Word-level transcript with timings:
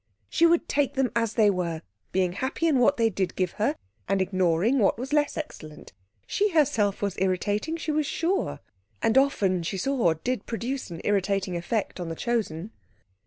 She 0.29 0.47
would 0.47 0.67
take 0.67 0.95
them 0.95 1.11
as 1.15 1.35
they 1.35 1.51
were, 1.51 1.83
being 2.11 2.31
happy 2.31 2.65
in 2.67 2.79
what 2.79 2.97
they 2.97 3.11
did 3.11 3.35
give 3.35 3.51
her, 3.61 3.75
and 4.07 4.19
ignoring 4.19 4.79
what 4.79 4.97
was 4.97 5.13
less 5.13 5.37
excellent. 5.37 5.93
She 6.25 6.49
herself 6.49 7.03
was 7.03 7.13
irritating, 7.19 7.77
she 7.77 7.91
was 7.91 8.07
sure, 8.07 8.61
and 9.03 9.15
often 9.15 9.61
she 9.61 9.77
saw 9.77 10.15
did 10.15 10.47
produce 10.47 10.89
an 10.89 11.01
irritating 11.03 11.55
effect 11.55 11.99
on 11.99 12.09
the 12.09 12.15
Chosen. 12.15 12.71